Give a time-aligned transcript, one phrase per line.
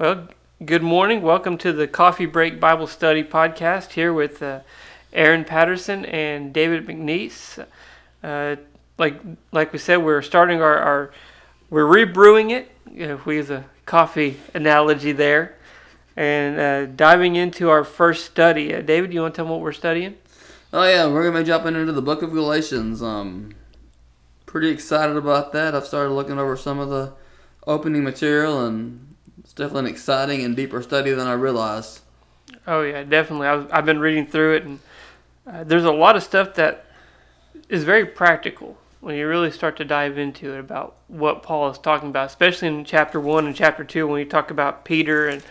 [0.00, 0.28] Well,
[0.64, 1.20] good morning.
[1.20, 4.60] Welcome to the Coffee Break Bible Study podcast here with uh,
[5.12, 7.66] Aaron Patterson and David McNeese.
[8.24, 8.56] Uh,
[8.96, 9.20] like
[9.52, 11.10] like we said, we're starting our, our
[11.68, 12.70] we're rebrewing it.
[12.86, 15.58] If we use a coffee analogy there,
[16.16, 18.74] and uh, diving into our first study.
[18.74, 20.16] Uh, David, you want to tell them what we're studying?
[20.72, 23.02] Oh yeah, we're gonna be jumping into the Book of Galatians.
[23.02, 23.52] Um,
[24.46, 25.74] pretty excited about that.
[25.74, 27.12] I've started looking over some of the
[27.66, 29.09] opening material and
[29.50, 32.02] it's definitely an exciting and deeper study than I realized.
[32.68, 33.48] Oh yeah, definitely.
[33.48, 34.78] I have been reading through it, and
[35.44, 36.86] uh, there's a lot of stuff that
[37.68, 41.78] is very practical when you really start to dive into it about what Paul is
[41.78, 45.42] talking about, especially in chapter one and chapter two when you talk about Peter and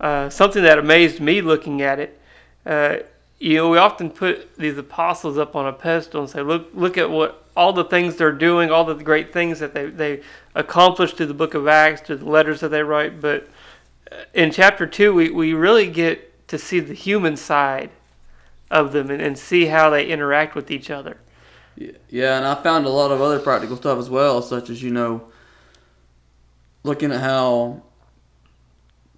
[0.00, 2.20] uh, something that amazed me looking at it.
[2.66, 2.96] Uh,
[3.38, 6.98] you know, we often put these apostles up on a pedestal and say, "Look, look
[6.98, 10.22] at what all the things they're doing, all the great things that they they
[10.54, 13.48] accomplished through the Book of Acts, through the letters that they write." But
[14.10, 17.90] uh, in chapter two, we we really get to see the human side
[18.70, 21.18] of them and, and see how they interact with each other.
[22.08, 24.90] Yeah, and I found a lot of other practical stuff as well, such as you
[24.90, 25.24] know,
[26.84, 27.82] looking at how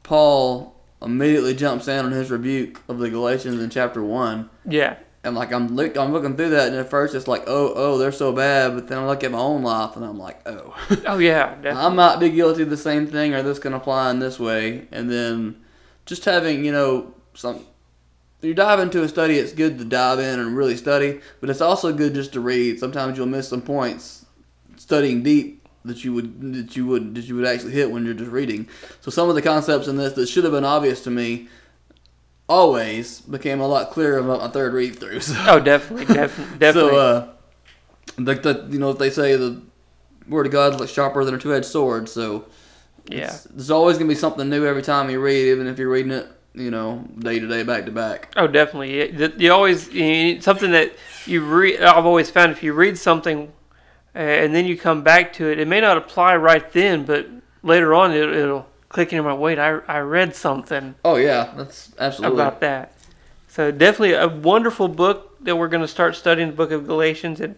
[0.03, 4.49] Paul immediately jumps in on his rebuke of the Galatians in chapter one.
[4.65, 4.97] Yeah.
[5.27, 7.99] And like I'm look, I'm looking through that, and at first it's like, oh, oh,
[7.99, 8.75] they're so bad.
[8.75, 10.75] But then I look at my own life, and I'm like, oh,
[11.07, 11.83] oh yeah, definitely.
[11.83, 14.87] I might be guilty of the same thing, or this can apply in this way.
[14.93, 15.65] And then
[16.07, 17.67] just having, you know, some.
[18.43, 21.61] You dive into a study, it's good to dive in and really study, but it's
[21.61, 22.79] also good just to read.
[22.79, 24.27] Sometimes you'll miss some points
[24.77, 28.15] studying deep that you would that you would that you would actually hit when you're
[28.15, 28.69] just reading.
[29.01, 31.49] So some of the concepts in this that should have been obvious to me
[32.49, 35.21] always became a lot clearer about my third read through.
[35.27, 35.35] So.
[35.47, 36.91] Oh, definitely, definitely, definitely.
[36.91, 37.29] So, uh,
[38.19, 39.63] like the you know they say the
[40.29, 42.09] word of God's like sharper than a two edged sword.
[42.09, 42.47] So
[43.09, 46.13] yeah, there's always gonna be something new every time you read, even if you're reading
[46.13, 48.33] it you know day to day, back to back.
[48.37, 49.13] Oh, definitely.
[49.13, 50.93] You, you always you, something that
[51.27, 51.83] you read.
[51.83, 53.53] I've always found if you read something
[54.15, 57.29] and then you come back to it, it may not apply right then, but
[57.63, 58.67] later on it, it'll
[58.97, 59.59] click in my wait.
[59.59, 60.95] I I read something.
[61.05, 62.95] Oh yeah, that's absolutely about that.
[63.47, 67.43] So definitely a wonderful book that we're going to start studying the book of Galatians,
[67.43, 67.57] and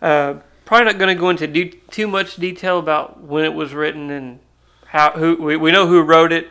[0.00, 0.34] uh,
[0.64, 4.08] probably not going to go into de- too much detail about when it was written
[4.10, 4.38] and
[4.86, 6.48] how who we, we know who wrote it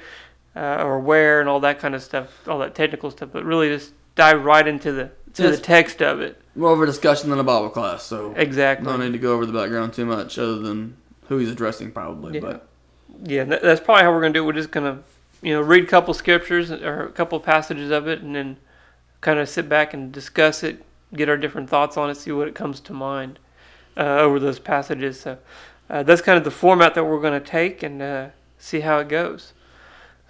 [0.57, 3.69] uh, or where and all that kind of stuff, all that technical stuff, but really
[3.69, 6.41] just dive right into the to the text of it.
[6.53, 8.85] More of a discussion than a Bible class, so exactly.
[8.85, 10.97] No need to go over the background too much, other than
[11.29, 12.35] who he's addressing, probably.
[12.35, 12.41] Yeah.
[12.41, 12.67] But
[13.23, 14.47] yeah, that's probably how we're going to do it.
[14.47, 15.03] We're just going to,
[15.41, 18.57] you know, read a couple scriptures or a couple passages of it, and then
[19.21, 20.83] kind of sit back and discuss it,
[21.13, 23.39] get our different thoughts on it, see what it comes to mind
[23.97, 25.19] uh, over those passages.
[25.19, 25.37] So
[25.89, 28.99] uh, that's kind of the format that we're going to take and uh, see how
[28.99, 29.53] it goes.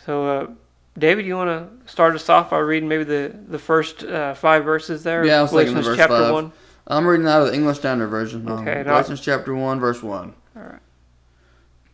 [0.06, 0.48] So, uh,
[0.98, 1.50] David, you want
[1.86, 5.26] to start us off by reading maybe the the first uh, five verses there?
[5.26, 6.34] Yeah, I was Galatians thinking the verse chapter five.
[6.34, 6.52] one.
[6.88, 8.48] I'm reading out of the English Standard Version.
[8.48, 10.34] Um, Okay, Galatians chapter one, verse one.
[10.56, 10.80] All right.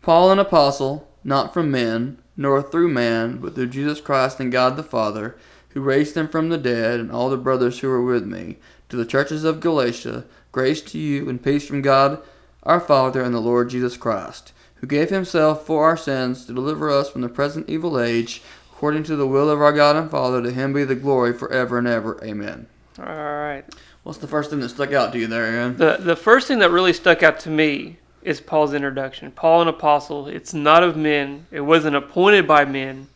[0.03, 4.75] Paul, an apostle, not from men, nor through man, but through Jesus Christ and God
[4.75, 5.37] the Father,
[5.69, 8.57] who raised him from the dead, and all the brothers who are with me,
[8.89, 12.21] to the churches of Galatia, grace to you and peace from God
[12.63, 16.89] our Father and the Lord Jesus Christ, who gave himself for our sins to deliver
[16.89, 18.41] us from the present evil age,
[18.73, 21.77] according to the will of our God and Father, to him be the glory forever
[21.77, 22.21] and ever.
[22.23, 22.67] Amen.
[22.99, 23.63] All right.
[24.03, 25.77] What's the first thing that stuck out to you there, Aaron?
[25.77, 29.31] The the first thing that really stuck out to me is Paul's introduction.
[29.31, 30.27] Paul, an apostle.
[30.27, 31.47] It's not of men.
[31.51, 33.09] It wasn't appointed by men.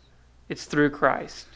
[0.49, 1.47] It's through Christ.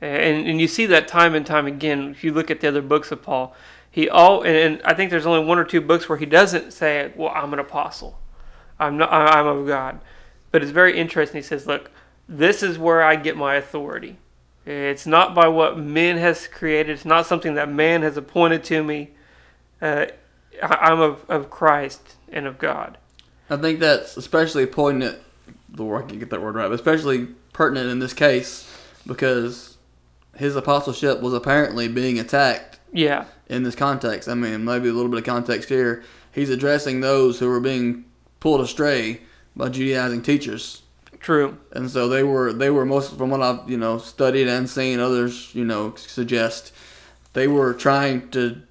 [0.00, 2.10] And and you see that time and time again.
[2.10, 3.54] If you look at the other books of Paul,
[3.90, 6.72] he all and, and I think there's only one or two books where he doesn't
[6.72, 8.18] say, "Well, I'm an apostle.
[8.78, 9.12] I'm not.
[9.12, 10.00] I'm of God."
[10.52, 11.38] But it's very interesting.
[11.38, 11.90] He says, "Look,
[12.28, 14.18] this is where I get my authority.
[14.66, 16.92] It's not by what men has created.
[16.92, 19.10] It's not something that man has appointed to me.
[19.80, 20.06] Uh,
[20.62, 22.98] I'm of, of Christ and of God.
[23.50, 25.18] I think that's especially poignant.
[25.70, 28.70] The word I can get that word right, but especially pertinent in this case
[29.06, 29.76] because
[30.36, 34.28] his apostleship was apparently being attacked Yeah, in this context.
[34.28, 36.04] I mean, maybe a little bit of context here.
[36.32, 38.04] He's addressing those who were being
[38.40, 39.22] pulled astray
[39.56, 40.82] by Judaizing teachers,
[41.18, 41.58] true.
[41.72, 45.00] and so they were they were most from what I've you know studied and seen
[45.00, 46.72] others you know suggest
[47.32, 48.62] they were trying to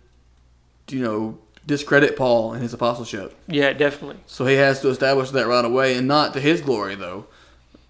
[0.89, 3.35] you know discredit Paul and his apostleship.
[3.47, 4.17] Yeah, definitely.
[4.25, 7.27] So he has to establish that right away, and not to his glory though,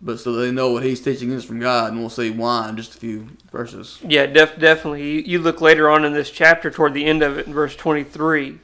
[0.01, 2.75] but so they know what he's teaching is from God, and we'll see why in
[2.75, 3.99] just a few verses.
[4.05, 5.27] Yeah, def- definitely.
[5.27, 8.59] You, look later on in this chapter, toward the end of it, in verse 23,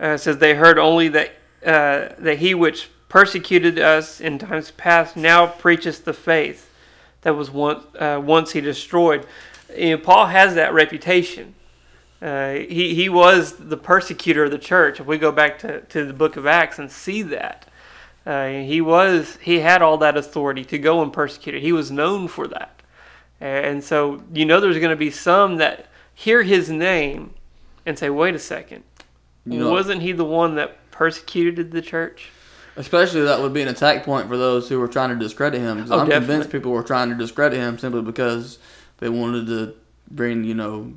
[0.00, 1.30] uh, it says, They heard only that,
[1.64, 6.70] uh, that he which persecuted us in times past now preacheth the faith,
[7.22, 9.26] that was once uh, once he destroyed.
[9.76, 11.54] And Paul has that reputation.
[12.24, 14.98] Uh, he he was the persecutor of the church.
[14.98, 17.68] If we go back to, to the book of Acts and see that,
[18.24, 21.60] uh, he was he had all that authority to go and persecute it.
[21.60, 22.80] He was known for that,
[23.42, 27.34] and so you know there's going to be some that hear his name
[27.84, 28.84] and say, "Wait a second,
[29.44, 32.30] You know- wasn't he the one that persecuted the church?"
[32.76, 35.76] Especially that would be an attack point for those who were trying to discredit him.
[35.78, 36.14] Oh, I'm definitely.
[36.14, 38.58] convinced people were trying to discredit him simply because
[38.98, 39.74] they wanted to
[40.10, 40.94] bring, you know,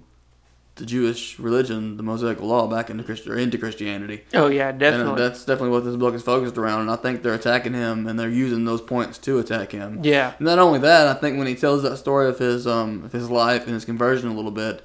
[0.78, 4.24] the Jewish religion, the Mosaic law, back into Christ- or into Christianity.
[4.34, 5.22] Oh yeah, And definitely.
[5.22, 6.82] that's definitely what this book is focused around.
[6.82, 10.00] And I think they're attacking him, and they're using those points to attack him.
[10.04, 13.12] yeah, Not only that, I think when he tells that story of his um of
[13.12, 14.84] his life and his conversion a little bit,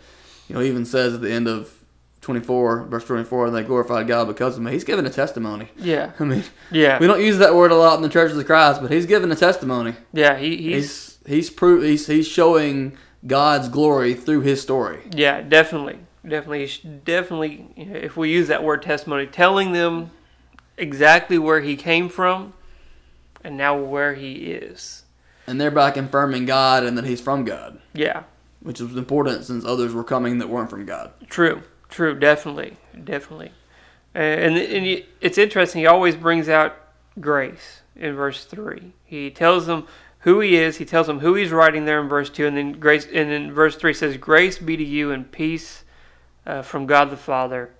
[0.48, 1.72] you know, he even says at the end of
[2.20, 4.72] twenty four, verse twenty four, and they glorified God because of me.
[4.72, 5.68] He's giving a testimony.
[5.76, 8.46] yeah, I mean, yeah, we don't use that word a lot in the churches of
[8.46, 9.94] Christ, but he's giving a testimony.
[10.12, 10.36] yeah.
[10.38, 15.00] He, he's He's he's pro- he's he's showing God's glory through his story.
[15.14, 17.68] Yeah, definitely, definitely, definitely.
[17.76, 20.10] If we use that word testimony, telling them
[20.76, 22.54] exactly where he came from,
[23.44, 25.04] and now where he is.
[25.46, 28.22] And thereby confirming God and that he's from God, Yeah,
[28.60, 31.12] which was important since others were coming that weren't from God.
[31.28, 33.52] true, true, definitely, definitely.
[34.14, 35.80] And and it's interesting.
[35.80, 36.76] He always brings out
[37.20, 38.92] grace in verse three.
[39.04, 39.86] He tells them
[40.22, 40.78] who he is.
[40.78, 43.06] He tells them who he's writing there in verse two, and then grace.
[43.06, 45.84] And then verse three says, "Grace be to you and peace
[46.46, 47.70] uh, from God the Father,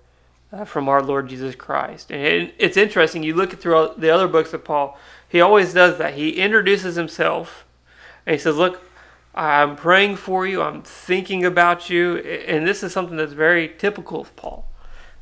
[0.51, 3.23] uh, from our Lord Jesus Christ." And it, it's interesting.
[3.23, 4.97] You look through all the other books of Paul.
[5.27, 6.13] He always does that.
[6.13, 7.65] He introduces himself,
[8.25, 8.81] and he says, "Look."
[9.35, 10.61] I'm praying for you.
[10.61, 12.17] I'm thinking about you.
[12.17, 14.67] And this is something that's very typical of Paul,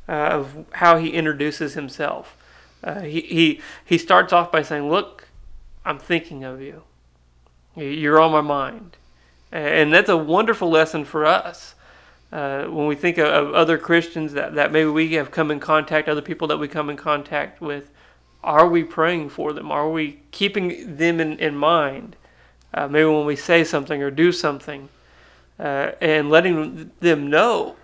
[0.06, 2.36] uh, of how he introduces himself.
[2.84, 5.28] Uh, he, he, he starts off by saying, Look,
[5.84, 6.82] I'm thinking of you.
[7.76, 8.96] You're on my mind.
[9.50, 11.74] And that's a wonderful lesson for us.
[12.32, 15.60] Uh, when we think of, of other Christians that, that maybe we have come in
[15.60, 17.90] contact, other people that we come in contact with,
[18.42, 19.70] are we praying for them?
[19.70, 22.16] Are we keeping them in, in mind?
[22.72, 24.88] Uh, maybe when we say something or do something,
[25.58, 27.76] uh, and letting them know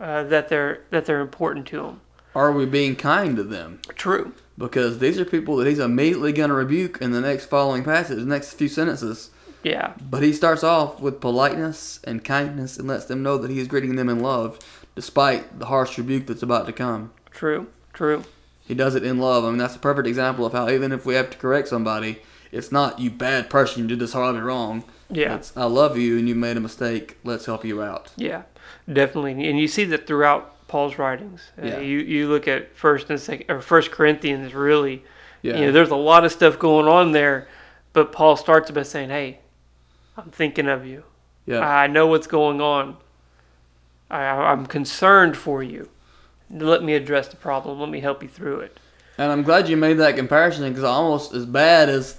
[0.00, 2.00] uh, that they're that they're important to them.
[2.34, 3.80] Are we being kind to them?
[3.94, 4.32] True.
[4.56, 8.18] Because these are people that he's immediately going to rebuke in the next following passage,
[8.18, 9.30] the next few sentences.
[9.64, 9.94] Yeah.
[10.08, 13.66] But he starts off with politeness and kindness and lets them know that he is
[13.66, 14.58] greeting them in love,
[14.94, 17.12] despite the harsh rebuke that's about to come.
[17.30, 17.66] True.
[17.92, 18.24] True.
[18.66, 19.44] He does it in love.
[19.44, 22.20] I mean, that's a perfect example of how even if we have to correct somebody,
[22.52, 24.84] it's not you bad person, you did this horribly wrong.
[25.10, 25.36] Yeah.
[25.36, 27.18] It's I love you and you made a mistake.
[27.24, 28.12] Let's help you out.
[28.16, 28.42] Yeah.
[28.90, 29.48] Definitely.
[29.48, 31.52] And you see that throughout Paul's writings.
[31.56, 34.54] Uh, You you look at First and Second or First Corinthians.
[34.54, 35.04] Really,
[35.40, 35.54] Yeah.
[35.56, 37.46] you know, there's a lot of stuff going on there,
[37.92, 39.38] but Paul starts by saying, "Hey,
[40.16, 41.04] I'm thinking of you.
[41.46, 41.60] yeah.
[41.60, 42.96] I know what's going on.
[44.10, 45.90] I, I'm concerned for you.
[46.50, 47.78] Let me address the problem.
[47.78, 48.80] Let me help you through it."
[49.16, 52.16] And I'm glad you made that comparison because almost as bad as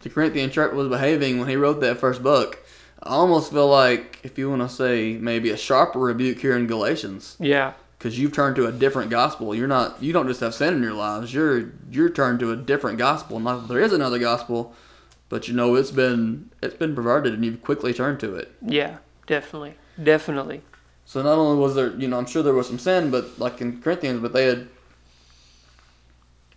[0.00, 2.58] the Corinthian church was behaving when he wrote that first book,
[3.02, 6.66] I almost feel like, if you want to say maybe a sharper rebuke here in
[6.66, 7.74] Galatians, Yeah.
[7.98, 9.54] because you've turned to a different gospel.
[9.54, 11.32] You're not, you don't just have sin in your lives.
[11.32, 13.38] You're you're turned to a different gospel.
[13.40, 14.74] Not that there is another gospel,
[15.28, 18.52] but you know it's been it's been perverted, and you've quickly turned to it.
[18.66, 18.98] Yeah.
[19.26, 19.74] Definitely.
[20.02, 20.62] Definitely.
[21.04, 23.60] So not only was there, you know, I'm sure there was some sin, but like
[23.60, 24.68] in Corinthians, but they had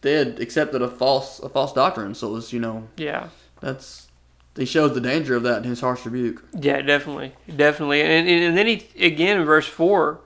[0.02, 2.16] they had accepted a false a false doctrine.
[2.16, 3.30] So it was, you know, Yeah.
[3.62, 4.08] that's
[4.56, 6.44] he shows the danger of that in his harsh rebuke.
[6.60, 10.20] Yeah, definitely, definitely, and and, then he again in verse four,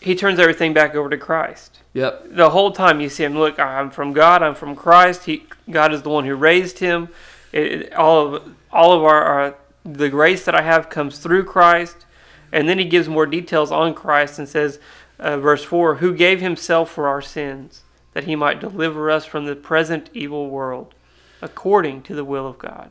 [0.00, 1.80] he turns everything back over to Christ.
[1.94, 2.34] Yep.
[2.34, 5.24] The whole time you see him, look, I'm from God, I'm from Christ.
[5.26, 7.08] He, God is the one who raised him.
[7.52, 11.44] It, it- all of all of our, our the grace that I have comes through
[11.44, 12.06] Christ,
[12.52, 14.80] and then he gives more details on Christ and says,
[15.20, 17.82] uh, verse four, who gave himself for our sins,
[18.14, 20.94] that he might deliver us from the present evil world,
[21.42, 22.90] according to the will of God,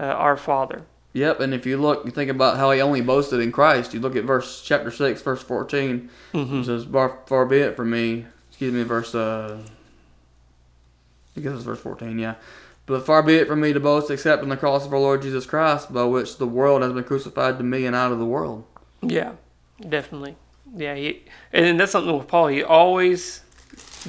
[0.00, 0.82] uh, our Father.
[1.12, 1.40] Yep.
[1.40, 3.92] And if you look, you think about how he only boasted in Christ.
[3.92, 6.60] You look at verse chapter six, verse 14 Mhm.
[6.60, 9.14] It says, "Far, far be it from me." Excuse me, verse.
[9.14, 9.58] Uh,
[11.36, 12.18] I guess it's verse fourteen.
[12.18, 12.34] Yeah,
[12.86, 15.22] but far be it from me to boast except in the cross of our Lord
[15.22, 18.24] Jesus Christ, by which the world has been crucified to me and out of the
[18.24, 18.64] world.
[19.00, 19.32] Yeah,
[19.88, 20.36] definitely.
[20.76, 22.48] Yeah, he, and that's something with Paul.
[22.48, 23.40] He always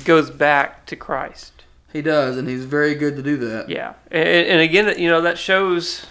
[0.04, 1.61] goes back to Christ.
[1.94, 3.70] He does, and he's very good to do that.
[3.70, 6.06] Yeah, and, and again, you know, that shows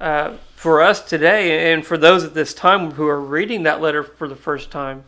[0.00, 4.02] uh, for us today, and for those at this time who are reading that letter
[4.02, 5.04] for the first time,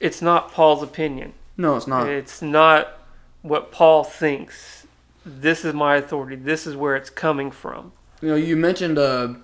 [0.00, 1.34] it's not Paul's opinion.
[1.56, 2.08] No, it's not.
[2.08, 2.98] It's not
[3.42, 4.86] what Paul thinks.
[5.26, 6.36] This is my authority.
[6.36, 7.92] This is where it's coming from.
[8.20, 9.34] you know, you mentioned uh,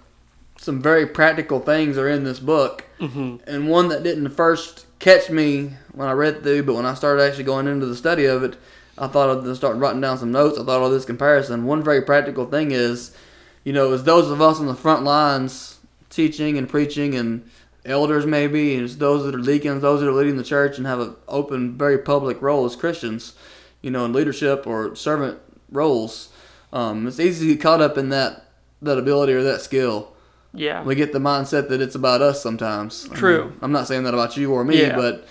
[0.56, 5.30] some very practical things are in this book, hmm and one that didn't first catch
[5.30, 8.42] me when I read through, but when I started actually going into the study of
[8.42, 8.56] it,
[9.00, 10.58] I thought of start writing down some notes.
[10.58, 11.64] I thought of this comparison.
[11.64, 13.16] One very practical thing is,
[13.64, 15.78] you know, as those of us on the front lines
[16.10, 17.48] teaching and preaching and
[17.86, 20.86] elders maybe, and it's those that are deacons, those that are leading the church and
[20.86, 23.32] have an open, very public role as Christians,
[23.80, 25.38] you know, in leadership or servant
[25.72, 26.28] roles.
[26.72, 28.44] Um, it's easy to get caught up in that
[28.82, 30.12] that ability or that skill.
[30.54, 30.82] Yeah.
[30.82, 33.08] We get the mindset that it's about us sometimes.
[33.10, 33.44] I True.
[33.44, 34.96] mean, I'm not saying that about you or me, Yeah.
[34.96, 35.26] but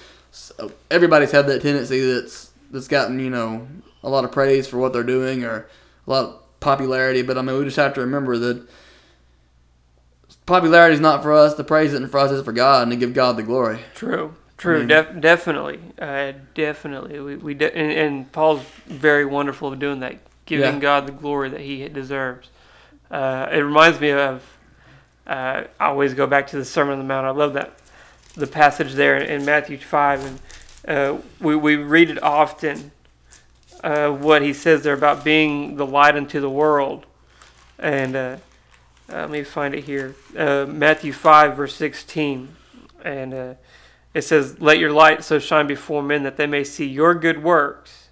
[0.91, 3.67] everybody's had that tendency that's that's gotten you know
[4.03, 5.67] a lot of praise for what they're doing or
[6.07, 7.21] a lot of popularity.
[7.21, 8.67] But I mean, we just have to remember that
[10.45, 11.55] popularity is not for us.
[11.55, 12.31] The praise isn't for us.
[12.31, 13.79] It's for God, and to give God the glory.
[13.95, 14.35] True.
[14.57, 14.79] True.
[14.79, 15.79] mean- Def- definitely.
[15.99, 17.19] Uh, definitely.
[17.19, 20.79] We, we de- and, and Paul's very wonderful of doing that, giving Yeah.
[20.79, 22.49] God the glory that he deserves.
[23.09, 24.43] Uh, it reminds me of,
[25.25, 27.25] uh, I always go back to the Sermon on the Mount.
[27.25, 27.79] I love that,
[28.35, 30.25] the passage there in Matthew 5.
[30.25, 30.39] And
[30.87, 32.91] uh, we, we read it often,
[33.83, 37.05] uh, what he says there about being the light unto the world.
[37.77, 38.37] And uh,
[39.11, 40.15] uh, let me find it here.
[40.37, 42.55] Uh, Matthew 5, verse 16.
[43.03, 43.53] And uh,
[44.13, 47.43] it says, Let your light so shine before men that they may see your good
[47.43, 48.09] works.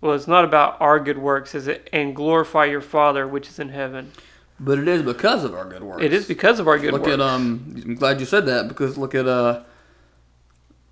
[0.00, 1.88] Well, it's not about our good works, is it?
[1.92, 4.12] And glorify your Father which is in heaven.
[4.58, 6.02] But it is because of our good works.
[6.02, 7.14] It is because of our good look works.
[7.14, 7.74] at um.
[7.84, 9.62] I'm glad you said that because look at uh.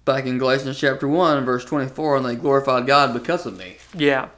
[0.04, 3.76] Back in Galatians chapter one, verse twenty-four, and they glorified God because of me.
[3.95, 4.28] yeah,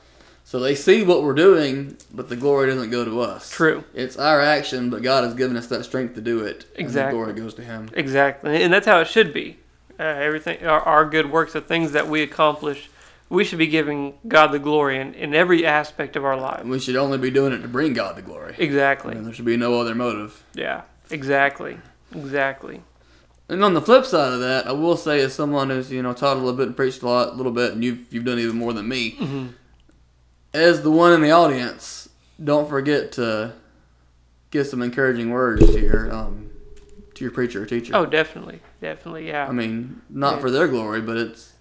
[0.44, 3.48] So they see what we're doing, but the glory doesn't go to us.
[3.50, 3.84] true.
[3.94, 6.66] It's our action, but God has given us that strength to do it.
[6.76, 7.16] and Exactly.
[7.18, 7.88] the glory goes to Him.
[7.94, 8.62] Exactly.
[8.62, 9.58] And that's how it should be.
[9.98, 12.90] Uh, everything, our, our good works, the things that we accomplish,
[13.28, 16.64] we should be giving God the glory in, in every aspect of our life.
[16.64, 18.56] We should only be doing it to bring God the glory.
[18.58, 19.14] Exactly.
[19.16, 20.42] And there should be no other motive.
[20.54, 21.78] Yeah, exactly.
[22.14, 22.82] Exactly.
[23.48, 26.12] And on the flip side of that, I will say, as someone who's you know
[26.14, 28.38] taught a little bit and preached a lot, a little bit, and you've you've done
[28.38, 29.46] even more than me, hmm
[30.54, 32.10] as the one in the audience,
[32.42, 33.54] don't forget to
[34.50, 36.50] give some encouraging words to your um,
[37.14, 37.92] to your preacher or teacher.
[37.96, 38.60] Oh, definitely.
[38.80, 39.28] Definitely.
[39.28, 39.46] Yeah.
[39.48, 40.40] I mean, not Yeah.
[40.40, 41.52] for their glory, but it's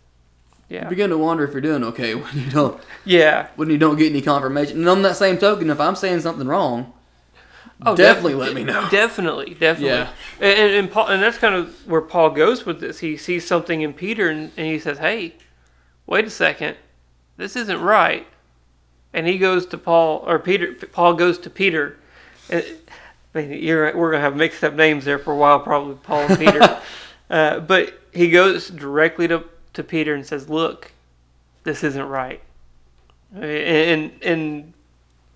[0.69, 0.87] you yeah.
[0.89, 3.47] begin to wonder if you're doing okay when you don't Yeah.
[3.55, 4.79] when you don't get any confirmation.
[4.79, 6.91] And on that same token, if I'm saying something wrong,
[7.83, 8.87] Oh, definitely def- let me know.
[8.89, 9.87] Definitely, definitely.
[9.87, 10.09] Yeah.
[10.39, 12.99] And, and, Paul, and that's kind of where Paul goes with this.
[12.99, 15.35] He sees something in Peter, and, and he says, "Hey,
[16.05, 16.77] wait a second,
[17.37, 18.27] this isn't right."
[19.13, 20.73] And he goes to Paul, or Peter.
[20.91, 21.97] Paul goes to Peter.
[22.49, 22.63] And,
[23.33, 26.21] I mean, you're, we're gonna have mixed up names there for a while, probably Paul
[26.21, 26.81] and Peter.
[27.29, 30.91] uh, but he goes directly to to Peter and says, "Look,
[31.63, 32.41] this isn't right."
[33.33, 34.73] And and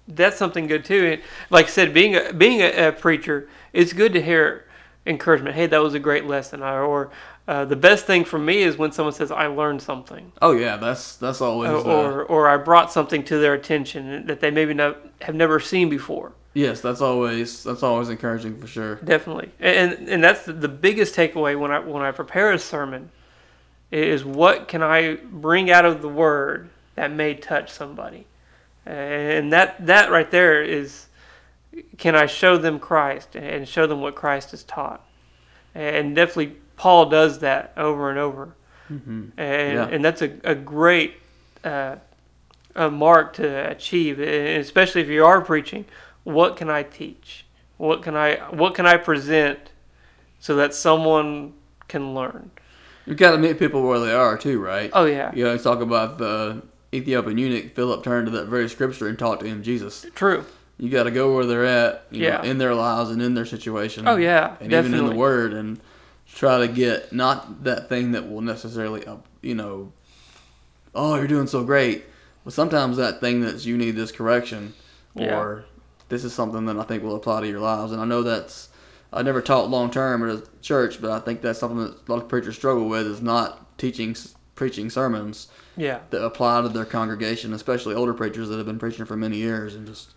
[0.07, 1.05] that's something good too.
[1.13, 4.65] And like I said, being a being a, a preacher, it's good to hear
[5.05, 5.55] encouragement.
[5.55, 6.61] Hey, that was a great lesson.
[6.61, 7.11] Or, or
[7.47, 10.77] uh, the best thing for me is when someone says, "I learned something," Oh yeah,
[10.77, 14.51] that's that's always or, uh, or or I brought something to their attention that they
[14.51, 16.33] maybe not, have never seen before.
[16.53, 18.95] yes, that's always that's always encouraging for sure.
[18.95, 23.11] Definitely, and and that's the biggest takeaway when I when I prepare a sermon
[23.91, 28.25] is what can I bring out of the word that may touch somebody,
[28.85, 31.07] and that that right there is
[31.97, 35.05] can I show them Christ and show them what Christ has taught,
[35.73, 38.55] and definitely Paul does that over and over,
[38.87, 39.87] hmm and Yeah.
[39.87, 41.15] and that's a a great.
[41.63, 41.95] Uh,
[42.75, 45.85] a mark to achieve, and especially if you are preaching.
[46.25, 47.45] What can I teach?
[47.77, 49.71] What can I what can I present
[50.39, 51.53] so that someone
[51.87, 52.51] can learn?
[53.05, 54.89] You've got to meet people where they are too, right?
[54.93, 56.63] Oh yeah, You always talk about the
[56.95, 57.75] Ethiopian eunuch.
[57.75, 60.05] Philip turned to that very scripture and talked to him Jesus.
[60.15, 60.45] true.
[60.77, 62.37] You got to go where they're at, you Yeah.
[62.37, 64.07] know, in their lives and in their situation.
[64.07, 65.79] Oh yeah, and even in the Word, and
[66.33, 69.93] try to get not that thing that will necessarily, uh, you know,
[70.93, 72.03] oh, you're doing so great,
[72.43, 74.73] but sometimes that thing that's you need this correction,
[75.15, 75.37] Yeah.
[75.39, 75.65] or
[76.09, 77.91] this is something that I think will apply to your lives.
[77.93, 78.69] And I know that's
[79.13, 82.11] I never taught long term at a church, but I think that's something that a
[82.11, 84.13] lot of preachers struggle with is not teaching,
[84.55, 85.47] preaching sermons
[85.77, 89.37] Yeah, that apply to their congregation, especially older preachers that have been preaching for many
[89.37, 90.13] years and just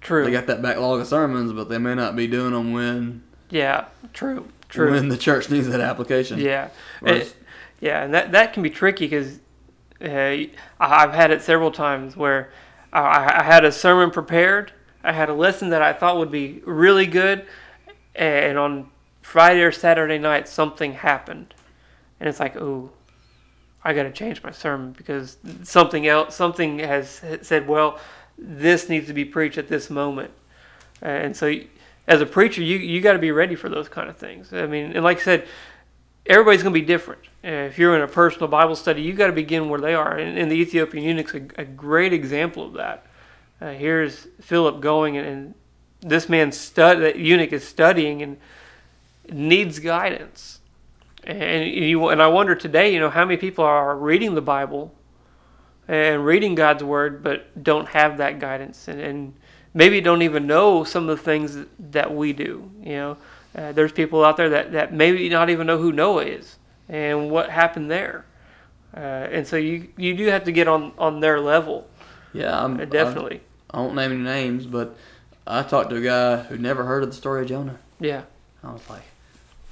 [0.00, 0.24] true.
[0.24, 3.86] they got that backlog of sermons, but they may not be doing them when yeah,
[4.12, 4.48] true.
[4.68, 4.90] True.
[4.90, 6.38] when the church needs that application.
[6.38, 6.68] yeah.
[7.02, 7.32] And-
[7.80, 9.38] yeah, and that that can be tricky because
[10.02, 10.36] uh,
[10.80, 12.50] I've had it several times where
[12.92, 14.72] I, I had a sermon prepared,
[15.04, 17.46] I had a lesson that I thought would be really good,
[18.14, 18.90] and on
[19.22, 21.54] Friday or Saturday night something happened,
[22.18, 22.90] and it's like, oh,
[23.84, 27.98] I got to change my sermon because something else, something has said, well,
[28.36, 30.30] this needs to be preached at this moment.
[31.02, 31.54] and so
[32.06, 34.52] as a preacher, you you got to be ready for those kind of things.
[34.52, 35.48] I mean, and like I said,
[36.26, 37.22] everybody's going to be different.
[37.42, 40.16] If you're in a personal Bible study, you got to begin where they are.
[40.16, 43.06] And, and the Ethiopian eunuch's a, a great example of that.
[43.60, 45.54] Uh, here's Philip going, and, and
[46.00, 48.36] this man stud that eunuch is studying and
[49.30, 50.57] needs guidance.
[51.28, 54.94] And you and I wonder today, you know, how many people are reading the Bible
[55.86, 59.34] and reading God's word, but don't have that guidance, and, and
[59.74, 62.70] maybe don't even know some of the things that we do.
[62.80, 63.16] You know,
[63.54, 66.56] uh, there's people out there that, that maybe not even know who Noah is
[66.88, 68.24] and what happened there.
[68.96, 71.86] Uh, and so you you do have to get on, on their level.
[72.32, 73.42] Yeah, I'm, uh, definitely.
[73.70, 74.96] I, I won't name any names, but
[75.46, 77.78] I talked to a guy who never heard of the story of Jonah.
[78.00, 78.22] Yeah.
[78.64, 79.02] I was like,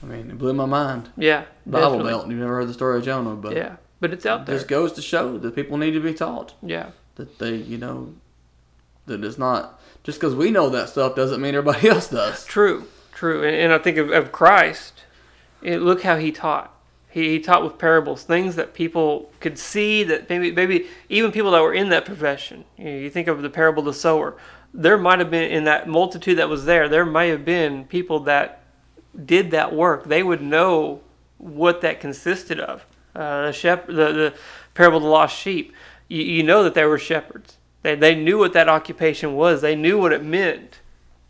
[0.02, 1.10] I mean, it blew my mind.
[1.16, 1.44] Yeah.
[1.64, 2.10] Bible definitely.
[2.12, 4.54] Belt, You've never heard the story of Jonah, but yeah, but it's out there.
[4.54, 6.90] This goes to show that people need to be taught Yeah.
[7.16, 8.14] that they, you know,
[9.06, 12.44] that it's not just because we know that stuff doesn't mean everybody else does.
[12.44, 12.84] True.
[13.14, 13.42] True.
[13.42, 15.04] And, and I think of, of Christ.
[15.62, 16.72] It, look how he taught.
[17.08, 21.50] He, he taught with parables, things that people could see that maybe maybe even people
[21.52, 22.66] that were in that profession.
[22.76, 24.36] You, know, you think of the parable of the sower.
[24.74, 26.88] There might have been in that multitude that was there.
[26.90, 28.62] There may have been people that
[29.24, 30.04] did that work.
[30.04, 31.00] They would know
[31.38, 32.84] what that consisted of.
[33.14, 34.34] Uh, the shepherd, the, the
[34.74, 35.72] parable of the lost sheep.
[36.08, 37.56] You, you know that they were shepherds.
[37.82, 39.60] They they knew what that occupation was.
[39.60, 40.80] They knew what it meant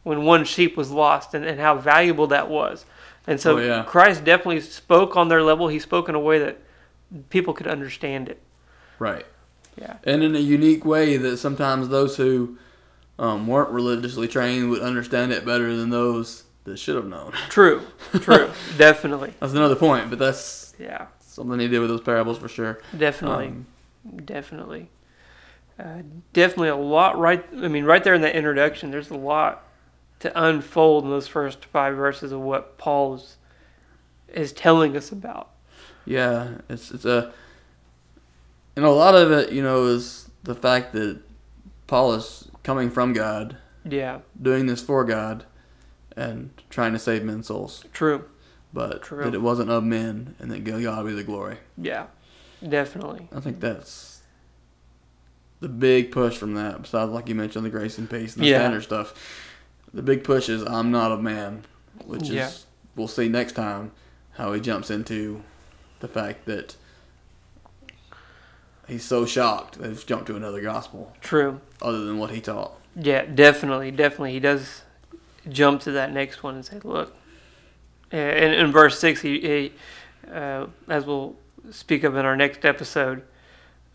[0.02, 2.84] when one sheep was lost and, and how valuable that was.
[3.26, 3.82] And so Oh, yeah.
[3.84, 5.68] Christ definitely spoke on their level.
[5.68, 6.58] He spoke in a way that
[7.28, 8.40] people could understand it.
[8.98, 9.26] Right.
[9.76, 9.96] Yeah.
[10.04, 12.56] And in a unique way that sometimes those who
[13.18, 17.32] um, weren't religiously trained would understand it better than those that should have known.
[17.48, 17.82] True.
[18.20, 18.50] True.
[18.76, 19.32] definitely.
[19.40, 21.06] That's another point, but that's Yeah.
[21.20, 22.80] something he did with those parables for sure.
[22.96, 23.46] Definitely.
[23.46, 23.66] Um,
[24.24, 24.90] definitely.
[25.78, 29.62] Uh, definitely a lot right I mean right there in that introduction there's a lot
[30.20, 33.36] to unfold in those first 5 verses of what Paul is,
[34.32, 35.50] is telling us about.
[36.06, 37.32] Yeah, it's it's a
[38.74, 41.18] and a lot of it, you know, is the fact that
[41.86, 44.20] Paul is coming from God, Yeah.
[44.40, 45.44] doing this for God,
[46.16, 47.84] and trying to save men's souls.
[47.92, 48.24] True.
[48.72, 49.24] But True.
[49.24, 51.58] that it wasn't of men, and that God be the glory.
[51.78, 52.06] Yeah.
[52.66, 53.28] Definitely.
[53.34, 54.20] I think that's
[55.60, 56.82] the big push from that.
[56.82, 58.58] Besides, like you mentioned, the grace and peace and the Yeah.
[58.60, 59.14] standard stuff.
[59.94, 61.64] The big push is I'm not a man,
[62.04, 62.48] which Yeah.
[62.48, 63.92] is we'll see next time
[64.32, 65.42] how he jumps into
[66.00, 66.76] the fact that
[68.86, 71.60] he's so shocked that he's jumped to another gospel True.
[71.80, 72.72] other than what he taught.
[72.94, 74.32] Yeah, definitely, definitely.
[74.32, 74.82] He does
[75.48, 77.14] jump to that next one and say, "Look."
[78.12, 79.72] Uh, In, in verse six, he, he
[80.32, 81.34] uh, as we'll
[81.70, 83.22] speak of in our next episode,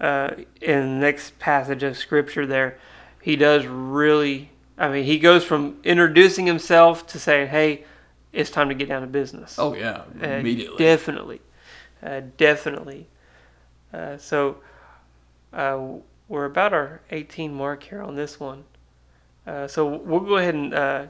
[0.01, 2.77] uh, in the next passage of scripture, there,
[3.21, 4.49] he does really.
[4.77, 7.85] I mean, he goes from introducing himself to saying, "Hey,
[8.33, 10.77] it's time to get down to business." Oh yeah, Uh, immediately.
[10.77, 11.41] Definitely,
[12.03, 13.07] uh, definitely.
[13.93, 14.57] Uh, so
[15.53, 15.79] uh,
[16.27, 18.63] we're about our 18 mark here on this one.
[19.45, 21.05] Uh, so we'll go ahead and uh,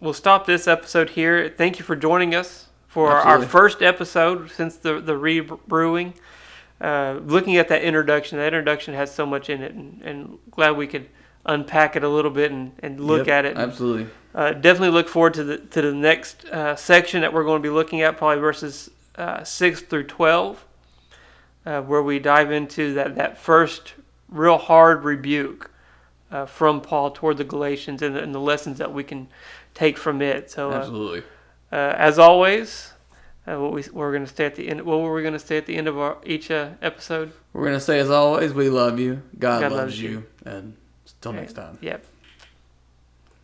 [0.00, 1.48] we'll stop this episode here.
[1.48, 6.14] Thank you for joining us for our, our first episode since the the rebrewing.
[6.80, 10.70] Uh, looking at that introduction, that introduction has so much in it, and, and glad
[10.76, 11.06] we could
[11.44, 13.56] unpack it a little bit and, and look Yep, at it.
[13.58, 14.06] Absolutely.
[14.34, 17.66] Uh, definitely look forward to the to the next uh, section that we're going to
[17.66, 20.64] be looking at, probably verses uh, six through twelve,
[21.66, 23.94] uh, where we dive into that that first
[24.28, 25.70] real hard rebuke
[26.30, 29.28] uh, from Paul toward the Galatians and the, and the lessons that we can
[29.74, 30.50] take from it.
[30.50, 31.22] So, uh, Absolutely.
[31.72, 32.92] uh, as always,
[33.46, 34.82] uh, what we we're going to stay at the end.
[34.82, 37.32] What were we going to say at the end of our each uh, episode?
[37.52, 39.22] We're gonna say as always, we love you.
[39.38, 40.10] God, God loves, loves you.
[40.10, 40.26] you.
[40.44, 40.76] And
[41.16, 41.78] until next time.
[41.80, 42.04] Yep.